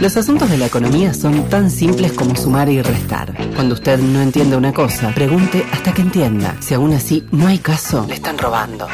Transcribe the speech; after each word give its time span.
Los 0.00 0.16
asuntos 0.16 0.50
de 0.50 0.58
la 0.58 0.66
economía 0.66 1.14
son 1.14 1.48
tan 1.48 1.70
simples 1.70 2.12
como 2.12 2.36
sumar 2.36 2.68
y 2.68 2.82
restar. 2.82 3.32
Cuando 3.54 3.74
usted 3.74 3.98
no 3.98 4.20
entiende 4.20 4.56
una 4.56 4.72
cosa, 4.72 5.10
pregunte 5.14 5.64
hasta 5.72 5.92
que 5.94 6.02
entienda. 6.02 6.54
Si 6.60 6.74
aún 6.74 6.92
así 6.92 7.26
no 7.32 7.46
hay 7.46 7.58
caso, 7.58 8.04
le 8.06 8.14
están 8.14 8.36
robando. 8.36 8.86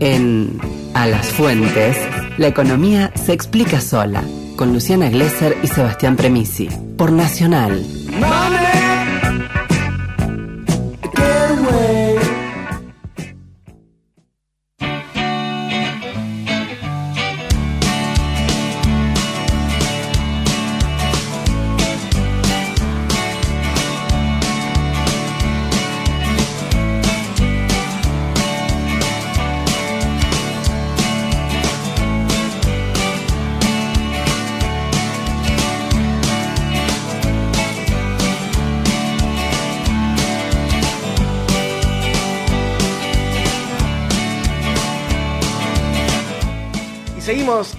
En 0.00 0.58
A 0.94 1.06
las 1.06 1.26
Fuentes, 1.26 1.96
la 2.38 2.48
economía 2.48 3.12
se 3.14 3.32
explica 3.32 3.80
sola, 3.80 4.22
con 4.56 4.72
Luciana 4.72 5.08
Glesser 5.10 5.56
y 5.62 5.66
Sebastián 5.66 6.16
Premisi, 6.16 6.68
por 6.96 7.12
Nacional. 7.12 7.84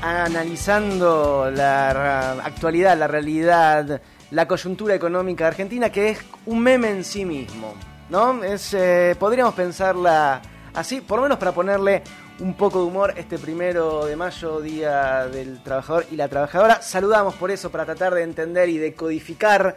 Analizando 0.01 1.51
la 1.51 2.31
actualidad, 2.45 2.97
la 2.97 3.07
realidad, 3.07 4.01
la 4.31 4.47
coyuntura 4.47 4.95
económica 4.95 5.47
Argentina, 5.47 5.91
que 5.91 6.11
es 6.11 6.19
un 6.45 6.61
meme 6.61 6.89
en 6.89 7.03
sí 7.03 7.25
mismo, 7.25 7.73
¿no? 8.09 8.41
Es, 8.41 8.73
eh, 8.73 9.17
podríamos 9.19 9.53
pensarla 9.53 10.41
así, 10.73 11.01
por 11.01 11.17
lo 11.17 11.23
menos 11.23 11.39
para 11.39 11.51
ponerle 11.51 12.03
un 12.39 12.53
poco 12.53 12.79
de 12.79 12.85
humor 12.85 13.13
este 13.17 13.37
primero 13.37 14.05
de 14.05 14.15
mayo, 14.15 14.61
Día 14.61 15.27
del 15.27 15.61
Trabajador 15.61 16.05
y 16.09 16.15
la 16.15 16.29
Trabajadora. 16.29 16.81
Saludamos 16.81 17.35
por 17.35 17.51
eso, 17.51 17.69
para 17.69 17.83
tratar 17.83 18.13
de 18.13 18.23
entender 18.23 18.69
y 18.69 18.77
de 18.77 18.93
codificar 18.93 19.75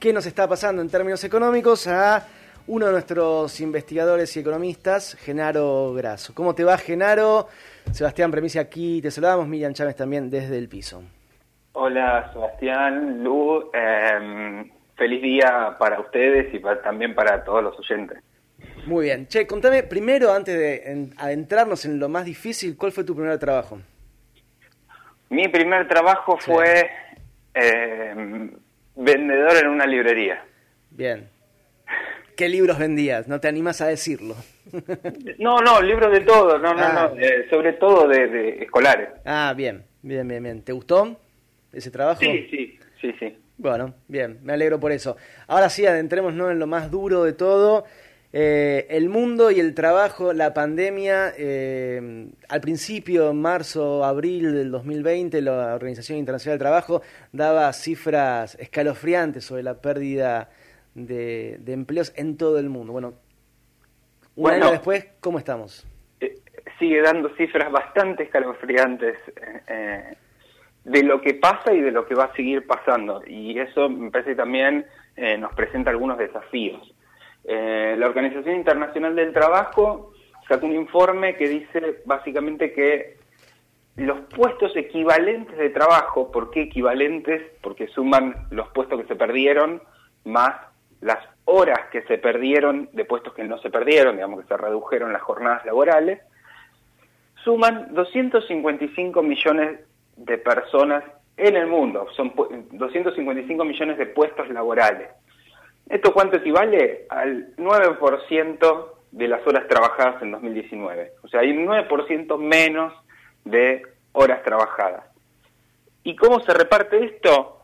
qué 0.00 0.12
nos 0.12 0.26
está 0.26 0.48
pasando 0.48 0.82
en 0.82 0.88
términos 0.88 1.22
económicos 1.22 1.86
a 1.86 2.26
uno 2.66 2.86
de 2.86 2.92
nuestros 2.92 3.60
investigadores 3.60 4.36
y 4.36 4.40
economistas, 4.40 5.16
Genaro 5.20 5.94
Grasso. 5.94 6.34
¿Cómo 6.34 6.56
te 6.56 6.64
va, 6.64 6.76
Genaro? 6.76 7.46
Sebastián 7.92 8.30
Premisi 8.30 8.58
aquí, 8.58 9.00
te 9.00 9.10
saludamos, 9.10 9.46
Miriam 9.48 9.72
Chávez 9.72 9.96
también 9.96 10.30
desde 10.30 10.58
el 10.58 10.68
piso. 10.68 11.02
Hola, 11.72 12.30
Sebastián, 12.32 13.22
Lu, 13.22 13.70
em, 13.72 14.70
feliz 14.96 15.22
día 15.22 15.76
para 15.78 16.00
ustedes 16.00 16.52
y 16.54 16.60
también 16.82 17.14
para 17.14 17.44
todos 17.44 17.62
los 17.62 17.78
oyentes. 17.78 18.18
Muy 18.86 19.06
bien. 19.06 19.26
Che, 19.26 19.46
contame 19.46 19.82
primero, 19.82 20.32
antes 20.32 20.58
de 20.58 21.10
adentrarnos 21.18 21.84
en 21.84 21.98
lo 21.98 22.08
más 22.08 22.24
difícil, 22.24 22.76
¿cuál 22.76 22.92
fue 22.92 23.04
tu 23.04 23.14
primer 23.14 23.38
trabajo? 23.38 23.78
Mi 25.28 25.48
primer 25.48 25.88
trabajo 25.88 26.38
fue 26.38 26.88
em, 27.52 28.52
vendedor 28.94 29.56
en 29.56 29.68
una 29.68 29.86
librería. 29.86 30.44
Bien. 30.90 31.28
¿Qué 32.36 32.48
libros 32.48 32.78
vendías? 32.78 33.28
¿No 33.28 33.40
te 33.40 33.48
animas 33.48 33.80
a 33.80 33.86
decirlo? 33.86 34.36
no, 35.38 35.58
no, 35.58 35.80
libros 35.80 36.12
de 36.12 36.20
todo, 36.20 36.58
no, 36.58 36.74
no, 36.74 36.92
no, 36.92 37.00
ah. 37.00 37.12
eh, 37.18 37.46
sobre 37.50 37.74
todo 37.74 38.08
de, 38.08 38.62
escolares. 38.62 39.08
Ah, 39.24 39.54
bien, 39.56 39.84
bien, 40.02 40.26
bien, 40.26 40.42
bien. 40.42 40.62
¿Te 40.62 40.72
gustó 40.72 41.16
ese 41.72 41.90
trabajo? 41.90 42.20
Sí, 42.20 42.46
sí, 42.50 42.78
sí, 43.00 43.12
sí. 43.18 43.36
Bueno, 43.58 43.94
bien, 44.08 44.38
me 44.42 44.52
alegro 44.52 44.78
por 44.78 44.92
eso. 44.92 45.16
Ahora 45.46 45.70
sí, 45.70 45.86
adentremos 45.86 46.32
en 46.34 46.58
lo 46.58 46.66
más 46.66 46.90
duro 46.90 47.24
de 47.24 47.32
todo. 47.32 47.84
Eh, 48.32 48.86
el 48.90 49.08
mundo 49.08 49.50
y 49.50 49.60
el 49.60 49.72
trabajo, 49.72 50.34
la 50.34 50.52
pandemia, 50.52 51.32
eh, 51.38 52.28
al 52.48 52.60
principio, 52.60 53.30
en 53.30 53.40
marzo, 53.40 54.04
abril 54.04 54.52
del 54.52 54.70
2020, 54.70 55.40
la 55.40 55.74
Organización 55.74 56.18
Internacional 56.18 56.58
del 56.58 56.64
Trabajo 56.64 57.02
daba 57.32 57.72
cifras 57.72 58.56
escalofriantes 58.60 59.44
sobre 59.44 59.62
la 59.62 59.80
pérdida 59.80 60.50
de, 60.94 61.58
empleos 61.66 62.12
en 62.16 62.36
todo 62.36 62.58
el 62.58 62.68
mundo. 62.68 62.92
Bueno, 62.92 63.14
un 64.36 64.50
año 64.50 64.70
después, 64.70 65.06
¿cómo 65.20 65.38
estamos? 65.38 65.86
Eh, 66.20 66.34
sigue 66.78 67.00
dando 67.02 67.34
cifras 67.36 67.70
bastante 67.72 68.24
escalofriantes 68.24 69.16
eh, 69.28 69.62
eh, 69.66 70.16
de 70.84 71.02
lo 71.02 71.20
que 71.20 71.34
pasa 71.34 71.72
y 71.72 71.80
de 71.80 71.90
lo 71.90 72.06
que 72.06 72.14
va 72.14 72.24
a 72.24 72.34
seguir 72.34 72.66
pasando. 72.66 73.22
Y 73.26 73.58
eso 73.58 73.88
me 73.88 74.10
parece 74.10 74.34
también 74.34 74.86
nos 75.38 75.54
presenta 75.54 75.90
algunos 75.90 76.18
desafíos. 76.18 76.94
la 77.44 78.06
Organización 78.06 78.54
Internacional 78.54 79.16
del 79.16 79.32
Trabajo 79.32 80.12
sacó 80.46 80.66
un 80.66 80.74
informe 80.74 81.36
que 81.36 81.48
dice 81.48 82.02
básicamente 82.04 82.74
que 82.74 83.16
los 83.96 84.20
puestos 84.34 84.76
equivalentes 84.76 85.56
de 85.56 85.70
trabajo, 85.70 86.30
¿por 86.30 86.50
qué 86.50 86.62
equivalentes? 86.62 87.42
Porque 87.62 87.88
suman 87.88 88.46
los 88.50 88.68
puestos 88.68 89.00
que 89.00 89.08
se 89.08 89.16
perdieron 89.16 89.82
más 90.24 90.54
las 91.00 91.18
horas 91.46 91.88
que 91.90 92.02
se 92.02 92.18
perdieron 92.18 92.88
de 92.92 93.04
puestos 93.04 93.32
que 93.34 93.44
no 93.44 93.58
se 93.58 93.70
perdieron, 93.70 94.16
digamos 94.16 94.42
que 94.42 94.48
se 94.48 94.56
redujeron 94.56 95.12
las 95.12 95.22
jornadas 95.22 95.64
laborales, 95.64 96.20
suman 97.42 97.94
255 97.94 99.22
millones 99.22 99.80
de 100.16 100.38
personas 100.38 101.04
en 101.36 101.56
el 101.56 101.66
mundo, 101.66 102.08
son 102.16 102.32
255 102.72 103.64
millones 103.64 103.98
de 103.98 104.06
puestos 104.06 104.48
laborales. 104.50 105.08
¿Esto 105.88 106.12
cuánto 106.12 106.38
equivale? 106.38 107.06
Al 107.08 107.54
9% 107.56 108.86
de 109.12 109.28
las 109.28 109.46
horas 109.46 109.68
trabajadas 109.68 110.20
en 110.22 110.32
2019. 110.32 111.12
O 111.22 111.28
sea, 111.28 111.40
hay 111.40 111.52
un 111.52 111.66
9% 111.66 112.38
menos 112.38 112.92
de 113.44 113.82
horas 114.12 114.42
trabajadas. 114.42 115.04
¿Y 116.02 116.16
cómo 116.16 116.40
se 116.40 116.52
reparte 116.52 117.04
esto? 117.04 117.60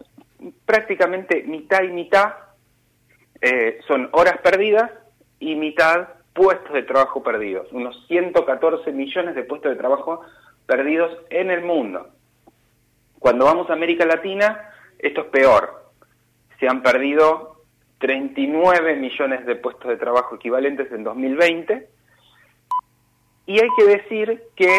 Prácticamente 0.64 1.43
mitad 1.43 1.82
y 1.82 1.88
mitad 1.88 2.34
eh, 3.42 3.80
son 3.88 4.08
horas 4.12 4.38
perdidas 4.38 4.91
y 5.41 5.56
mitad 5.56 6.08
puestos 6.32 6.72
de 6.72 6.84
trabajo 6.84 7.22
perdidos, 7.22 7.70
unos 7.72 8.06
114 8.06 8.92
millones 8.92 9.34
de 9.34 9.42
puestos 9.42 9.72
de 9.72 9.76
trabajo 9.76 10.22
perdidos 10.64 11.10
en 11.28 11.50
el 11.50 11.62
mundo. 11.62 12.08
Cuando 13.19 13.44
vamos 13.44 13.69
a 13.69 13.75
América 13.75 14.06
Latina, 14.06 14.70
esto 14.98 15.22
es 15.22 15.26
peor. 15.26 15.91
Se 16.58 16.69
han 16.69 16.82
perdido 16.82 17.64
39 17.98 18.97
millones 18.97 19.44
de 19.44 19.56
puestos 19.56 19.88
de 19.88 19.97
trabajo 19.97 20.36
equivalentes 20.36 20.91
en 20.92 21.04
2020. 21.04 21.88
Y 23.47 23.60
hay 23.60 23.69
que 23.76 23.84
decir 23.84 24.42
que 24.54 24.78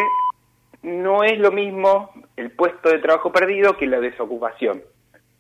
no 0.82 1.24
es 1.24 1.38
lo 1.38 1.52
mismo 1.52 2.12
el 2.38 2.52
puesto 2.52 2.90
de 2.90 3.00
trabajo 3.00 3.32
perdido 3.32 3.78
que 3.78 3.88
la 3.88 4.00
desocupación. 4.00 4.82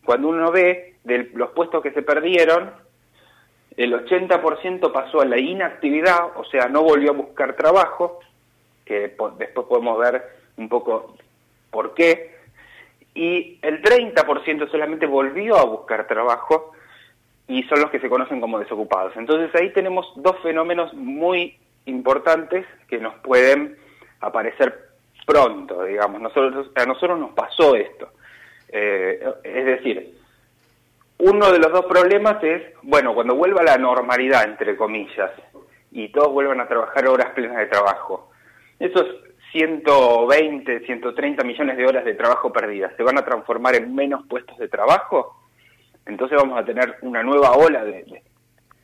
Cuando 0.06 0.28
uno 0.28 0.52
ve 0.52 0.96
de 1.06 1.30
los 1.34 1.52
puestos 1.52 1.82
que 1.82 1.92
se 1.92 2.02
perdieron, 2.02 2.84
el 3.78 3.94
80% 3.94 4.92
pasó 4.92 5.22
a 5.22 5.26
la 5.26 5.40
inactividad, 5.40 6.38
o 6.38 6.46
sea, 6.46 6.68
no 6.68 6.84
volvió 6.84 7.12
a 7.12 7.16
buscar 7.16 7.56
trabajo, 7.56 8.20
que 8.86 9.00
después 9.00 9.66
podemos 9.68 10.00
ver 10.00 10.24
un 10.58 10.70
poco 10.70 11.16
por 11.72 11.94
qué, 11.94 12.36
y 13.16 13.60
el 13.62 13.82
30% 13.82 14.70
solamente 14.70 15.06
volvió 15.06 15.58
a 15.58 15.66
buscar 15.66 16.08
trabajo 16.08 16.72
y 17.48 17.64
son 17.64 17.82
los 17.82 17.92
que 17.92 18.00
se 18.00 18.10
conocen 18.10 18.42
como 18.42 18.60
desocupados. 18.60 19.16
Entonces 19.16 19.54
ahí 19.60 19.72
tenemos 19.74 20.12
dos 20.16 20.38
fenómenos 20.42 20.94
muy 20.94 21.58
importantes 21.86 22.66
que 22.88 23.00
nos 23.00 23.16
pueden 23.16 23.78
aparecer 24.22 24.90
pronto, 25.26 25.84
digamos. 25.84 26.22
Nosotros, 26.22 26.72
a 26.76 26.86
nosotros 26.86 27.20
nos 27.20 27.32
pasó 27.32 27.76
esto. 27.76 28.10
Eh, 28.70 29.24
es 29.44 29.66
decir, 29.66 30.18
uno 31.24 31.52
de 31.52 31.60
los 31.60 31.72
dos 31.72 31.86
problemas 31.86 32.44
es, 32.44 32.62
bueno, 32.82 33.14
cuando 33.16 33.36
vuelva 33.36 33.64
la 33.64 33.78
normalidad, 33.78 34.44
entre 34.44 34.76
comillas, 34.76 35.32
y 35.92 36.12
todos 36.12 36.34
vuelvan 36.34 36.60
a 36.60 36.68
trabajar 36.68 37.08
horas 37.08 37.30
plenas 37.34 37.58
de 37.58 37.68
trabajo, 37.68 38.30
esos 38.78 39.06
120, 39.54 40.86
130 40.86 41.44
millones 41.44 41.78
de 41.78 41.86
horas 41.86 42.04
de 42.04 42.16
trabajo 42.16 42.52
perdidas, 42.52 42.92
¿se 42.98 43.04
van 43.04 43.18
a 43.18 43.24
transformar 43.24 43.76
en 43.76 43.96
menos 43.96 44.26
puestos 44.28 44.58
de 44.58 44.68
trabajo? 44.68 45.40
Entonces 46.06 46.38
vamos 46.38 46.60
a 46.60 46.66
tener 46.66 46.98
una 47.02 47.24
nueva 47.24 47.54
ola 47.54 47.86
de, 47.86 48.22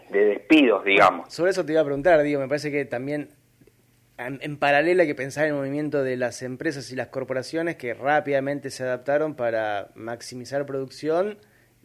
despidos, 0.09 0.85
digamos. 0.85 1.33
Sobre 1.33 1.51
eso 1.51 1.65
te 1.65 1.73
iba 1.73 1.81
a 1.81 1.85
preguntar, 1.85 2.21
digo, 2.21 2.39
me 2.39 2.47
parece 2.47 2.71
que 2.71 2.85
también 2.85 3.29
en, 4.17 4.39
en, 4.41 4.57
paralelo 4.57 5.01
hay 5.01 5.07
que 5.07 5.15
pensar 5.15 5.45
en 5.45 5.51
el 5.51 5.57
movimiento 5.57 6.03
de 6.03 6.15
las 6.15 6.41
empresas 6.41 6.89
y 6.91 6.95
las 6.95 7.07
corporaciones 7.07 7.75
que 7.75 7.93
rápidamente 7.93 8.69
se 8.69 8.83
adaptaron 8.83 9.35
para 9.35 9.89
maximizar 9.95 10.65
producción 10.65 11.37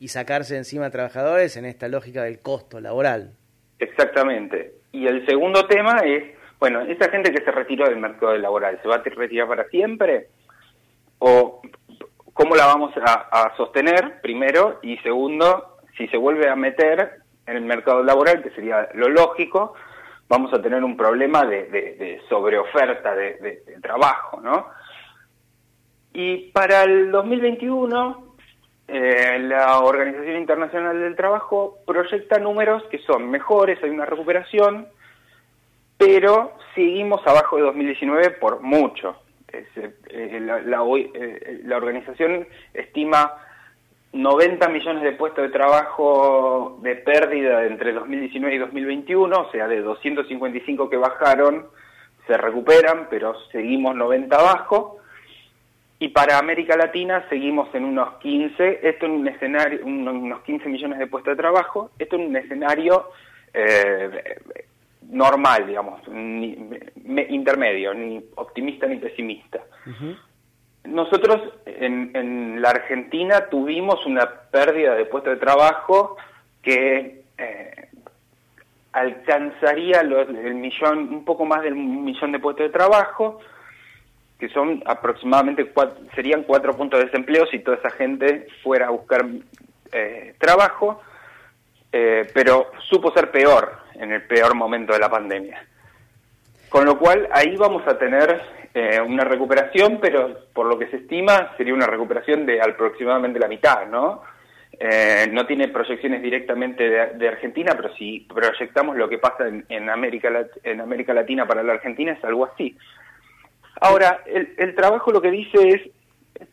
y 0.04 0.08
sacarse 0.08 0.54
encima 0.58 0.90
trabajadores 0.90 1.56
en 1.56 1.64
esta 1.64 1.88
lógica 1.88 2.24
del 2.24 2.42
costo 2.42 2.78
laboral. 2.78 3.30
Exactamente. 3.78 4.74
Y 4.92 5.06
el 5.06 5.24
segundo 5.24 5.66
tema 5.66 5.96
es, 6.04 6.24
bueno, 6.60 6.82
esa 6.82 7.08
gente 7.08 7.32
que 7.32 7.42
se 7.42 7.50
retiró 7.50 7.88
del 7.88 7.96
mercado 7.96 8.36
laboral, 8.36 8.78
¿se 8.82 8.88
va 8.88 8.96
a 8.96 9.02
retirar 9.02 9.48
para 9.48 9.64
siempre? 9.68 10.28
¿O 11.20 11.62
cómo 12.34 12.54
la 12.54 12.66
vamos 12.66 12.92
a, 12.98 13.54
sostener, 13.56 14.20
primero, 14.20 14.78
y 14.82 14.98
segundo, 14.98 15.78
si 15.96 16.06
se 16.08 16.18
vuelve 16.18 16.50
a 16.50 16.54
meter 16.54 17.22
en 17.46 17.56
el 17.56 17.64
mercado 17.64 18.02
laboral, 18.02 18.42
que 18.42 18.50
sería 18.50 18.90
lo 18.92 19.08
lógico, 19.08 19.72
vamos 20.28 20.52
a 20.52 20.60
tener 20.60 20.84
un 20.84 20.98
problema 20.98 21.46
de, 21.46 22.20
sobreoferta 22.28 23.14
de, 23.14 23.64
trabajo, 23.80 24.38
¿no? 24.42 24.66
Y 26.12 26.50
para 26.50 26.82
el 26.82 27.10
2021, 27.10 28.33
eh, 28.86 29.38
la 29.40 29.81
Organización 29.81 30.36
Internacional 30.36 31.00
del 31.00 31.16
Trabajo 31.16 31.78
proyecta 31.86 32.38
números 32.38 32.82
que 32.90 32.98
son 32.98 33.31
mejores, 33.31 33.82
hay 33.82 33.90
una 33.90 34.04
recuperación, 34.04 34.88
pero 35.96 36.52
seguimos 36.75 37.26
abajo 37.26 37.56
de 37.56 37.62
2019 37.62 38.31
por 38.32 38.60
mucho. 38.60 39.16
Eh, 39.52 40.40
la, 40.40 40.58
eh, 40.58 41.60
la, 41.64 41.76
organización 41.76 42.46
estima 42.72 43.32
90 44.12 44.69
millones 44.69 45.02
de 45.02 45.12
puestos 45.12 45.44
de 45.44 45.50
trabajo 45.50 46.78
de 46.82 46.96
pérdida 46.96 47.64
entre 47.64 47.92
2019 47.92 48.56
y 48.56 48.58
2021, 48.58 49.40
o 49.40 49.50
sea, 49.50 49.69
de 49.69 49.80
255 49.80 50.90
que 50.90 50.96
bajaron, 50.96 51.66
se 52.26 52.37
recuperan, 52.37 53.06
pero 53.08 53.34
seguimos 53.50 53.94
90 53.94 54.37
abajo. 54.37 54.98
Y 56.04 56.08
para 56.08 56.36
América 56.36 56.76
Latina 56.76 57.24
seguimos 57.30 57.74
en 57.74 57.82
unos 57.82 58.18
15, 58.18 58.80
esto 58.82 59.06
en 59.06 59.12
un 59.12 59.26
escenario, 59.26 59.86
unos 59.86 60.42
15 60.42 60.68
millones 60.68 60.98
de 60.98 61.06
puestos 61.06 61.34
de 61.34 61.40
trabajo, 61.40 61.92
esto 61.98 62.16
en 62.16 62.26
un 62.26 62.36
escenario 62.36 63.08
eh, 63.54 64.36
normal, 65.08 65.66
digamos, 65.66 66.06
ni, 66.08 66.58
intermedio, 67.30 67.94
ni 67.94 68.22
optimista 68.34 68.86
ni 68.86 68.98
pesimista. 68.98 69.60
Nosotros 70.84 71.40
en, 71.64 72.10
en, 72.14 72.60
la 72.60 72.68
Argentina 72.68 73.48
tuvimos 73.48 74.04
una 74.04 74.28
pérdida 74.50 74.96
de 74.96 75.06
puestos 75.06 75.32
de 75.32 75.40
trabajo 75.40 76.18
que 76.60 77.24
eh, 77.38 77.88
alcanzaría 78.92 80.02
el 80.02 80.54
millón, 80.54 81.14
un 81.14 81.24
poco 81.24 81.46
más 81.46 81.62
del 81.62 81.76
millón 81.76 82.32
de 82.32 82.40
puestos 82.40 82.66
de 82.66 82.72
trabajo, 82.74 83.40
que 84.38 84.48
son 84.48 84.82
aproximadamente 84.86 85.72
serían 86.14 86.42
cuatro 86.42 86.76
puntos 86.76 86.98
de 87.00 87.06
desempleo 87.06 87.46
si 87.46 87.60
toda 87.60 87.76
esa 87.76 87.90
gente 87.90 88.46
fuera 88.62 88.88
a 88.88 88.90
buscar 88.90 89.25
eh, 89.92 90.34
trabajo, 90.38 91.00
eh, 91.92 92.28
pero 92.34 92.72
supo 92.88 93.12
ser 93.12 93.31
peor 93.31 93.72
en 93.94 94.12
el 94.12 94.22
peor 94.22 94.54
momento 94.54 94.92
de 94.92 94.98
la 94.98 95.08
pandemia. 95.08 95.64
Con 96.69 96.84
lo 96.84 96.98
cual 96.98 97.28
ahí 97.32 97.54
vamos 97.56 97.86
a 97.86 97.96
tener 97.96 98.40
eh, 98.75 99.00
una 99.00 99.22
recuperación, 99.22 99.98
pero 100.00 100.48
por 100.52 100.66
lo 100.66 100.76
que 100.76 100.88
se 100.88 100.96
estima 100.96 101.52
sería 101.56 101.72
una 101.72 101.87
recuperación 101.87 102.44
de 102.44 102.60
aproximadamente 102.60 103.38
la 103.38 103.46
mitad, 103.46 103.87
¿no? 103.87 104.22
Eh, 104.80 105.28
no 105.30 105.46
tiene 105.46 105.69
proyecciones 105.69 106.20
directamente 106.20 106.82
de, 107.14 107.28
Argentina, 107.28 107.75
pero 107.76 107.94
si 107.94 108.26
proyectamos 108.28 108.96
lo 108.96 109.08
que 109.08 109.19
pasa 109.19 109.44
en, 109.46 109.88
América, 109.88 110.28
en 110.64 110.80
América 110.80 111.14
Latina 111.14 111.46
para 111.46 111.62
la 111.62 111.75
Argentina 111.75 112.12
es 112.12 112.25
algo 112.25 112.46
así. 112.46 112.76
Ahora, 113.81 114.23
el, 114.26 114.75
trabajo 114.75 115.11
lo 115.11 115.21
que 115.21 115.31
dice 115.31 115.69
es, 115.69 115.81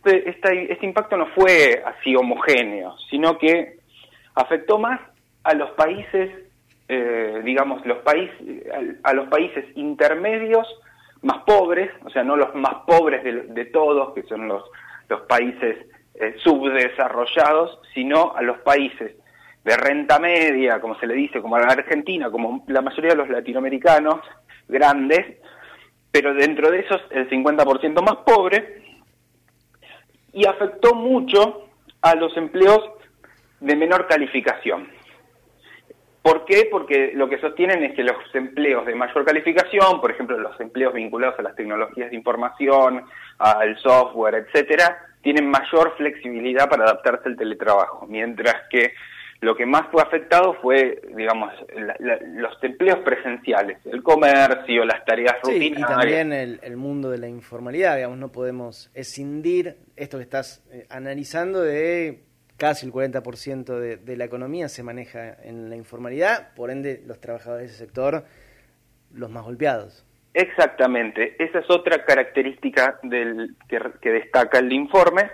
este, 0.05 0.71
este 0.71 0.85
impacto 0.85 1.17
no 1.17 1.27
fue 1.27 1.83
así 1.85 2.15
homogéneo, 2.15 2.95
sino 3.09 3.37
que 3.37 3.77
afectó 4.35 4.79
más 4.79 4.99
a 5.43 5.53
los 5.53 5.71
países 5.71 6.29
eh, 6.93 7.41
digamos, 7.45 7.85
los 7.85 7.99
países, 7.99 8.35
a, 9.03 9.13
los 9.13 9.29
países 9.29 9.63
intermedios 9.75 10.67
más 11.21 11.37
pobres, 11.45 11.89
o 12.03 12.09
sea, 12.09 12.21
no 12.21 12.35
los 12.35 12.53
más 12.53 12.83
pobres 12.85 13.23
de, 13.23 13.65
todos, 13.67 14.13
que 14.13 14.23
son 14.23 14.49
los, 14.49 14.61
los 15.07 15.21
países 15.21 15.77
eh, 16.15 16.35
subdesarrollados, 16.43 17.79
sino 17.93 18.35
a 18.35 18.41
los 18.41 18.57
países 18.57 19.15
de 19.63 19.77
renta 19.77 20.19
media, 20.19 20.81
como 20.81 20.99
se 20.99 21.07
le 21.07 21.13
dice, 21.13 21.41
como 21.41 21.55
a 21.55 21.61
la 21.61 21.67
Argentina, 21.67 22.29
como 22.29 22.65
la 22.67 22.81
mayoría 22.81 23.11
de 23.11 23.17
los 23.17 23.29
latinoamericanos 23.29 24.19
grandes, 24.67 25.37
pero 26.11 26.33
dentro 26.33 26.69
de 26.69 26.79
esos 26.79 27.01
el 27.11 27.29
50% 27.29 28.01
más 28.01 28.17
pobre, 28.25 28.81
y 30.33 30.45
afectó 30.45 30.93
mucho 30.93 31.69
a 32.01 32.15
los 32.15 32.35
empleos 32.37 32.81
de 33.59 33.75
menor 33.75 34.07
calificación. 34.07 34.89
¿Por 36.21 36.45
qué? 36.45 36.67
Porque 36.69 37.13
lo 37.15 37.27
que 37.27 37.39
sostienen 37.39 37.83
es 37.83 37.95
que 37.95 38.03
los 38.03 38.15
empleos 38.33 38.85
de 38.85 38.93
mayor 38.93 39.25
calificación, 39.25 39.99
por 39.99 40.11
ejemplo, 40.11 40.37
los 40.37 40.59
empleos 40.59 40.93
vinculados 40.93 41.39
a 41.39 41.41
las 41.41 41.55
tecnologías 41.55 42.11
de 42.11 42.15
información, 42.15 43.03
al 43.39 43.77
software, 43.79 44.35
etcétera, 44.35 44.99
tienen 45.21 45.49
mayor 45.49 45.95
flexibilidad 45.97 46.69
para 46.69 46.83
adaptarse 46.83 47.27
al 47.27 47.37
teletrabajo, 47.37 48.05
mientras 48.07 48.55
que 48.69 48.93
lo 49.41 49.55
que 49.55 49.65
más 49.65 49.87
fue 49.91 50.03
afectado 50.03 50.53
fue, 50.61 51.01
digamos, 51.15 51.51
los 52.35 52.63
empleos 52.63 52.99
presenciales, 52.99 53.79
el 53.85 54.03
comercio, 54.03 54.85
las 54.85 55.03
tareas 55.03 55.37
sí, 55.43 55.73
Y 55.75 55.81
también 55.81 56.31
el, 56.31 56.77
mundo 56.77 57.09
de 57.09 57.17
la 57.17 57.27
informalidad, 57.27 57.95
digamos, 57.95 58.19
no 58.19 58.31
podemos 58.31 58.91
escindir 58.93 59.77
esto 59.95 60.17
que 60.17 60.23
estás 60.23 60.63
eh, 60.71 60.85
analizando 60.89 61.61
de 61.61 62.23
casi 62.57 62.85
el 62.85 62.93
40% 62.93 63.79
de, 63.79 63.97
de 63.97 64.17
la 64.17 64.25
economía 64.25 64.69
se 64.69 64.83
maneja 64.83 65.35
en 65.43 65.71
la 65.71 65.75
informalidad, 65.75 66.53
por 66.53 66.69
ende 66.69 67.01
los 67.07 67.19
trabajadores 67.19 67.67
de 67.67 67.73
ese 67.73 67.85
sector 67.85 68.25
los 69.11 69.31
más 69.31 69.43
golpeados. 69.43 70.05
Exactamente, 70.33 71.35
esa 71.43 71.59
es 71.59 71.69
otra 71.69 72.05
característica 72.05 72.99
del, 73.03 73.55
que, 73.67 74.09
destaca 74.11 74.59
el 74.59 74.71
informe. 74.71 75.31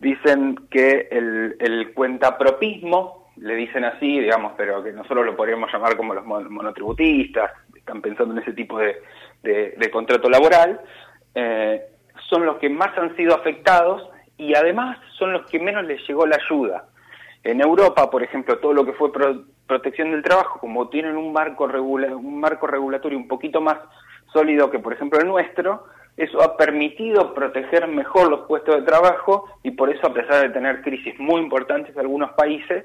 Dicen 0.00 0.56
que 0.70 1.08
el, 1.10 1.56
el 1.60 1.94
cuentapropismo, 1.94 3.23
le 3.36 3.54
dicen 3.56 3.84
así, 3.84 4.20
digamos, 4.20 4.52
pero 4.56 4.82
que 4.82 4.92
nosotros 4.92 5.26
lo 5.26 5.36
podríamos 5.36 5.72
llamar 5.72 5.96
como 5.96 6.14
los 6.14 6.24
monotributistas, 6.24 7.50
están 7.74 8.00
pensando 8.00 8.34
en 8.34 8.42
ese 8.42 8.52
tipo 8.52 8.78
de, 8.78 8.96
de, 9.42 9.90
contrato 9.90 10.28
laboral, 10.30 10.80
eh, 11.34 11.82
son 12.30 12.46
los 12.46 12.56
que 12.56 12.68
más 12.68 12.96
han 12.96 13.14
sido 13.16 13.34
afectados 13.34 14.08
y 14.36 14.54
además 14.54 14.98
son 15.18 15.32
los 15.32 15.46
que 15.50 15.58
menos 15.58 15.84
les 15.84 16.06
llegó 16.08 16.26
la 16.26 16.36
ayuda. 16.36 16.86
En 17.42 17.60
Europa, 17.60 18.10
por 18.10 18.22
ejemplo, 18.22 18.58
todo 18.58 18.72
lo 18.72 18.86
que 18.86 18.94
fue 18.94 19.12
protección 19.66 20.12
del 20.12 20.22
trabajo, 20.22 20.58
como 20.60 20.88
tienen 20.88 21.16
un 21.16 21.32
marco, 21.32 21.64
un 21.64 22.40
marco 22.40 22.66
regulatorio 22.66 23.18
un 23.18 23.28
poquito 23.28 23.60
más 23.60 23.76
sólido 24.32 24.70
que, 24.70 24.78
por 24.78 24.94
ejemplo, 24.94 25.18
el 25.20 25.26
nuestro, 25.26 25.84
eso 26.16 26.42
ha 26.42 26.56
permitido 26.56 27.34
proteger 27.34 27.88
mejor 27.88 28.30
los 28.30 28.46
puestos 28.46 28.76
de 28.76 28.82
trabajo 28.82 29.46
y 29.62 29.72
por 29.72 29.90
eso, 29.90 30.06
a 30.06 30.14
pesar 30.14 30.42
de 30.42 30.50
tener 30.50 30.82
crisis 30.82 31.18
muy 31.18 31.40
importantes 31.40 31.94
en 31.94 32.00
algunos 32.00 32.32
países, 32.32 32.84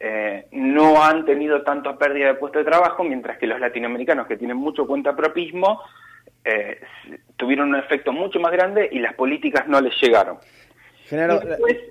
eh, 0.00 0.46
no 0.52 1.02
han 1.02 1.24
tenido 1.24 1.62
tanta 1.62 1.96
pérdida 1.96 2.28
de 2.28 2.34
puestos 2.34 2.64
de 2.64 2.70
trabajo, 2.70 3.04
mientras 3.04 3.38
que 3.38 3.46
los 3.46 3.60
latinoamericanos 3.60 4.26
que 4.26 4.36
tienen 4.36 4.56
mucho 4.56 4.86
cuentapropismo 4.86 5.80
eh, 6.44 6.80
tuvieron 7.36 7.70
un 7.70 7.76
efecto 7.76 8.12
mucho 8.12 8.38
más 8.38 8.52
grande 8.52 8.88
y 8.90 8.98
las 8.98 9.14
políticas 9.14 9.66
no 9.68 9.80
les 9.80 9.94
llegaron. 10.00 10.38
Genaro, 11.04 11.40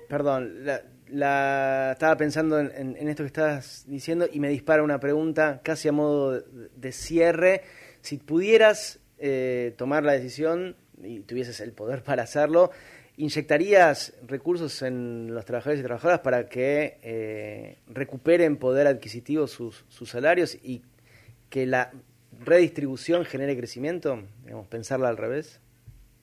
perdón, 0.08 0.64
la, 1.08 1.92
estaba 1.92 2.16
pensando 2.16 2.58
en, 2.58 2.96
esto 3.08 3.22
que 3.22 3.28
estás 3.28 3.84
diciendo 3.86 4.26
y 4.30 4.40
me 4.40 4.48
dispara 4.48 4.82
una 4.82 4.98
pregunta 4.98 5.60
casi 5.62 5.88
a 5.88 5.92
modo 5.92 6.40
de, 6.40 6.92
cierre. 6.92 7.62
Si 8.00 8.18
pudieras 8.18 9.00
eh, 9.18 9.74
tomar 9.76 10.04
la 10.04 10.12
decisión 10.12 10.76
y 11.02 11.20
tuvieses 11.20 11.60
el 11.60 11.72
poder 11.72 12.02
para 12.02 12.22
hacerlo, 12.22 12.70
¿inyectarías 13.16 14.18
recursos 14.26 14.82
en 14.82 15.34
los 15.34 15.44
trabajadores 15.44 15.80
y 15.80 15.84
trabajadoras 15.84 16.20
para 16.20 16.48
que 16.48 16.98
eh, 17.02 17.78
recuperen 17.88 18.56
poder 18.56 18.86
adquisitivo 18.86 19.46
sus, 19.46 19.84
salarios 19.88 20.54
y 20.62 20.82
que 21.50 21.66
la 21.66 21.90
redistribución 22.44 23.24
genere 23.24 23.56
crecimiento? 23.56 24.20
Pensarla 24.68 25.08
al 25.08 25.16
revés. 25.16 25.60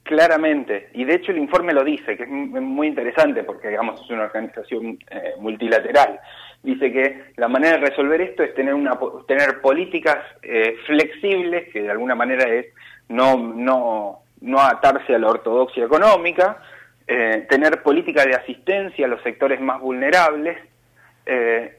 Claramente, 0.03 0.89
y 0.93 1.05
de 1.05 1.15
hecho 1.15 1.31
el 1.31 1.37
informe 1.37 1.73
lo 1.73 1.83
dice, 1.83 2.17
que 2.17 2.23
es 2.23 2.29
muy 2.29 2.87
interesante 2.87 3.43
porque 3.43 3.69
digamos 3.69 4.01
es 4.01 4.09
una 4.09 4.23
organización 4.23 4.99
eh, 5.09 5.33
multilateral. 5.39 6.19
Dice 6.61 6.91
que 6.91 7.23
la 7.37 7.47
manera 7.47 7.77
de 7.77 7.89
resolver 7.89 8.19
esto 8.21 8.43
es 8.43 8.53
tener 8.53 8.73
una 8.73 8.99
tener 9.27 9.61
políticas 9.61 10.17
eh, 10.41 10.75
flexibles, 10.85 11.71
que 11.71 11.83
de 11.83 11.91
alguna 11.91 12.15
manera 12.15 12.53
es 12.53 12.67
no 13.07 13.37
no 13.37 14.23
no 14.41 14.59
atarse 14.59 15.15
a 15.15 15.19
la 15.19 15.29
ortodoxia 15.29 15.85
económica, 15.85 16.61
eh, 17.07 17.45
tener 17.49 17.81
políticas 17.83 18.25
de 18.25 18.35
asistencia 18.35 19.05
a 19.05 19.09
los 19.09 19.21
sectores 19.21 19.59
más 19.61 19.79
vulnerables, 19.81 20.57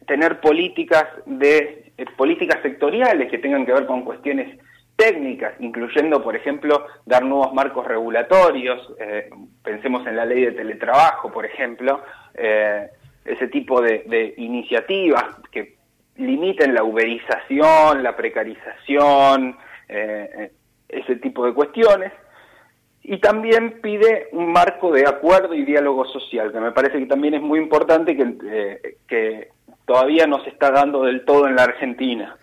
tener 0.07 0.41
políticas 0.41 1.05
de 1.27 1.93
políticas 2.17 2.63
sectoriales 2.63 3.31
que 3.31 3.37
tengan 3.37 3.67
que 3.67 3.75
ver 3.75 3.85
con 3.85 4.03
cuestiones 4.03 4.59
técnicas, 4.97 5.55
incluyendo, 5.59 6.23
por 6.23 6.37
ejemplo, 6.37 6.87
dar 7.05 7.25
nuevos 7.25 7.53
marcos 7.53 7.87
regulatorios, 7.87 8.93
eh, 9.01 9.29
pensemos 9.63 10.07
en 10.07 10.17
la 10.17 10.25
ley 10.25 10.45
de 10.45 10.53
teletrabajo, 10.53 11.33
por 11.33 11.45
ejemplo, 11.45 12.03
eh, 12.35 12.89
ese 13.25 13.49
tipo 13.49 13.81
de, 13.81 14.35
iniciativas 14.37 15.25
que 15.51 15.77
limiten 16.17 16.75
la 16.75 16.85
uberización, 16.85 18.03
la 18.03 18.15
precarización, 18.15 19.57
eh, 19.89 20.53
ese 20.89 21.17
tipo 21.17 21.45
de 21.45 21.55
cuestiones. 21.55 22.13
Y 23.07 23.19
también 23.19 23.81
pide 23.83 24.29
un 24.33 24.51
marco 24.51 24.91
de 24.91 25.07
acuerdo 25.07 25.55
y 25.55 25.65
diálogo 25.65 26.07
social, 26.07 26.51
que 26.51 26.59
me 26.59 26.73
parece 26.73 26.99
que 26.99 27.07
también 27.07 27.35
es 27.35 27.43
muy 27.43 27.59
importante 27.59 28.17
que, 28.17 28.35
eh, 28.47 28.97
que 29.07 29.49
todavía 29.85 30.27
no 30.27 30.43
se 30.43 30.49
está 30.49 30.71
dando 30.71 31.03
del 31.03 31.25
todo 31.27 31.47
en 31.47 31.55
la 31.55 31.65
Argentina. 31.65 32.35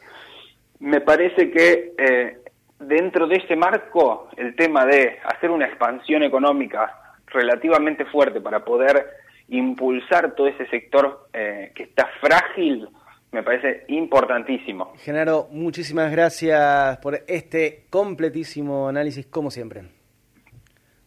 Me 0.79 1.01
parece 1.01 1.49
que 1.49 1.93
eh, 1.97 2.37
dentro 2.79 3.27
de 3.27 3.37
ese 3.37 3.55
marco 3.55 4.29
el 4.37 4.55
tema 4.55 4.85
de 4.85 5.17
hacer 5.23 5.49
una 5.49 5.65
expansión 5.65 6.21
económica 6.21 6.95
relativamente 7.25 8.05
fuerte 8.05 8.39
para 8.39 8.63
poder 8.63 9.07
impulsar 9.49 10.35
todo 10.35 10.47
ese 10.47 10.67
sector 10.67 11.27
eh, 11.33 11.71
que 11.73 11.83
está 11.83 12.07
frágil, 12.21 12.87
me 13.31 13.41
parece 13.41 13.85
importantísimo. 13.87 14.93
Genaro, 14.97 15.47
muchísimas 15.49 16.11
gracias 16.11 16.99
por 16.99 17.15
este 17.27 17.85
completísimo 17.89 18.87
análisis, 18.87 19.25
como 19.25 19.49
siempre. 19.49 20.00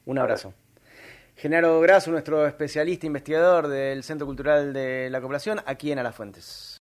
Un 0.06 0.18
abrazo. 0.18 0.52
Genaro 1.36 1.80
Grasso, 1.80 2.10
nuestro 2.10 2.46
especialista 2.46 3.06
investigador 3.06 3.68
del 3.68 4.02
Centro 4.02 4.26
Cultural 4.26 4.72
de 4.72 5.08
la 5.10 5.20
Cooperación, 5.20 5.60
aquí 5.66 5.90
en 5.90 5.98
Alafuentes. 5.98 6.70